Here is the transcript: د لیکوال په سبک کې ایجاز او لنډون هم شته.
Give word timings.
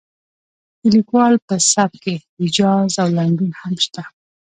د 0.81 0.81
لیکوال 0.95 1.33
په 1.47 1.55
سبک 1.71 1.95
کې 2.03 2.15
ایجاز 2.41 2.91
او 3.01 3.07
لنډون 3.17 3.51
هم 3.61 3.73
شته. 3.85 4.01